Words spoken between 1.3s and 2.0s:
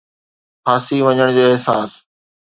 جو احساس